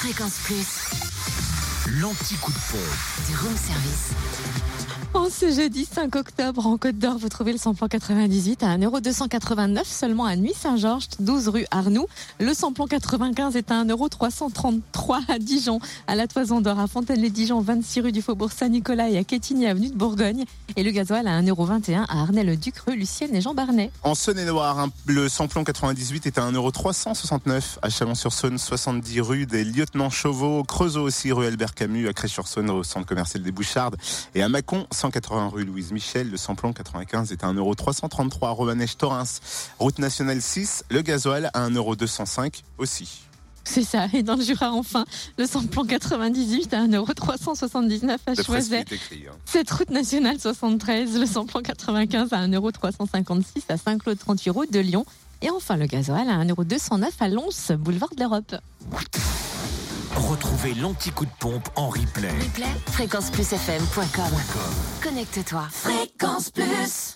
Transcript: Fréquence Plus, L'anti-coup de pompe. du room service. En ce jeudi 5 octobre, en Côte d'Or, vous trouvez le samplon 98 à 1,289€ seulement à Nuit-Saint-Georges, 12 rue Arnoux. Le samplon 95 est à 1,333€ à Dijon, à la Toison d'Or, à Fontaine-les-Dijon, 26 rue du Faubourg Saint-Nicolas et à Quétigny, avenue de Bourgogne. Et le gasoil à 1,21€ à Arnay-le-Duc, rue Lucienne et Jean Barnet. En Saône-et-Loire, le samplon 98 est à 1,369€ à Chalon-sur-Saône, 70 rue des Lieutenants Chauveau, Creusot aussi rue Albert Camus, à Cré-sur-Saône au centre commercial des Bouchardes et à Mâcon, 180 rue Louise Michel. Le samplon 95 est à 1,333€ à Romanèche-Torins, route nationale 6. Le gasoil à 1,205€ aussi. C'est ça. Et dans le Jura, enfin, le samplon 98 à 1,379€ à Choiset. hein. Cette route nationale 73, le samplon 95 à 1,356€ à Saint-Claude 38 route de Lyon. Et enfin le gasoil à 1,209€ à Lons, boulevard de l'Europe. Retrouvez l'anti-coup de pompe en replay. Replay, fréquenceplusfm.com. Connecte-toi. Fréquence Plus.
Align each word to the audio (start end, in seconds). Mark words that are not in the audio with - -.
Fréquence 0.00 0.38
Plus, 0.44 1.47
L'anti-coup 1.90 2.52
de 2.52 2.58
pompe. 2.70 3.26
du 3.26 3.34
room 3.36 3.56
service. 3.56 4.12
En 5.14 5.30
ce 5.30 5.50
jeudi 5.50 5.86
5 5.90 6.14
octobre, 6.16 6.66
en 6.66 6.76
Côte 6.76 6.98
d'Or, 6.98 7.16
vous 7.16 7.30
trouvez 7.30 7.52
le 7.52 7.58
samplon 7.58 7.88
98 7.88 8.62
à 8.62 8.76
1,289€ 8.76 9.84
seulement 9.84 10.26
à 10.26 10.36
Nuit-Saint-Georges, 10.36 11.08
12 11.18 11.48
rue 11.48 11.64
Arnoux. 11.70 12.06
Le 12.40 12.52
samplon 12.52 12.86
95 12.86 13.56
est 13.56 13.70
à 13.70 13.84
1,333€ 13.84 15.20
à 15.28 15.38
Dijon, 15.38 15.80
à 16.06 16.14
la 16.14 16.26
Toison 16.26 16.60
d'Or, 16.60 16.78
à 16.78 16.86
Fontaine-les-Dijon, 16.86 17.62
26 17.62 18.00
rue 18.02 18.12
du 18.12 18.20
Faubourg 18.20 18.52
Saint-Nicolas 18.52 19.08
et 19.08 19.16
à 19.16 19.24
Quétigny, 19.24 19.66
avenue 19.66 19.88
de 19.88 19.94
Bourgogne. 19.94 20.44
Et 20.76 20.82
le 20.82 20.90
gasoil 20.90 21.26
à 21.26 21.40
1,21€ 21.40 22.04
à 22.06 22.20
Arnay-le-Duc, 22.20 22.74
rue 22.86 22.96
Lucienne 22.96 23.34
et 23.34 23.40
Jean 23.40 23.54
Barnet. 23.54 23.90
En 24.02 24.14
Saône-et-Loire, 24.14 24.88
le 25.06 25.30
samplon 25.30 25.64
98 25.64 26.26
est 26.26 26.36
à 26.36 26.50
1,369€ 26.50 27.78
à 27.80 27.88
Chalon-sur-Saône, 27.88 28.58
70 28.58 29.20
rue 29.22 29.46
des 29.46 29.64
Lieutenants 29.64 30.10
Chauveau, 30.10 30.62
Creusot 30.64 31.02
aussi 31.02 31.32
rue 31.32 31.46
Albert 31.46 31.74
Camus, 31.78 32.08
à 32.08 32.12
Cré-sur-Saône 32.12 32.70
au 32.70 32.82
centre 32.82 33.06
commercial 33.06 33.40
des 33.42 33.52
Bouchardes 33.52 33.96
et 34.34 34.42
à 34.42 34.48
Mâcon, 34.48 34.88
180 34.90 35.48
rue 35.48 35.64
Louise 35.64 35.92
Michel. 35.92 36.28
Le 36.28 36.36
samplon 36.36 36.72
95 36.72 37.30
est 37.30 37.44
à 37.44 37.52
1,333€ 37.52 38.46
à 38.46 38.50
Romanèche-Torins, 38.50 39.22
route 39.78 39.98
nationale 40.00 40.42
6. 40.42 40.84
Le 40.90 41.02
gasoil 41.02 41.50
à 41.54 41.68
1,205€ 41.68 42.62
aussi. 42.78 43.20
C'est 43.62 43.84
ça. 43.84 44.06
Et 44.12 44.24
dans 44.24 44.34
le 44.34 44.42
Jura, 44.42 44.72
enfin, 44.72 45.04
le 45.36 45.46
samplon 45.46 45.84
98 45.84 46.74
à 46.74 46.86
1,379€ 46.86 48.16
à 48.26 48.42
Choiset. 48.42 48.84
hein. 49.28 49.36
Cette 49.44 49.70
route 49.70 49.90
nationale 49.90 50.40
73, 50.40 51.16
le 51.16 51.26
samplon 51.26 51.62
95 51.62 52.32
à 52.32 52.46
1,356€ 52.48 53.44
à 53.68 53.76
Saint-Claude 53.76 54.18
38 54.18 54.50
route 54.50 54.72
de 54.72 54.80
Lyon. 54.80 55.06
Et 55.42 55.50
enfin 55.50 55.76
le 55.76 55.86
gasoil 55.86 56.28
à 56.28 56.44
1,209€ 56.44 57.04
à 57.20 57.28
Lons, 57.28 57.76
boulevard 57.78 58.10
de 58.16 58.20
l'Europe. 58.20 58.56
Retrouvez 60.18 60.74
l'anti-coup 60.74 61.26
de 61.26 61.30
pompe 61.38 61.68
en 61.76 61.88
replay. 61.88 62.28
Replay, 62.28 62.66
fréquenceplusfm.com. 62.90 64.32
Connecte-toi. 65.02 65.62
Fréquence 65.70 66.50
Plus. 66.50 67.06